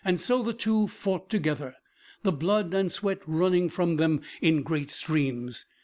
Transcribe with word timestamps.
So 0.17 0.41
the 0.41 0.53
two 0.55 0.87
fought 0.87 1.29
together, 1.29 1.75
the 2.23 2.31
blood 2.31 2.73
and 2.73 2.91
sweat 2.91 3.19
running 3.27 3.69
from 3.69 3.97
them 3.97 4.21
in 4.41 4.63
great 4.63 4.89
streams. 4.89 5.67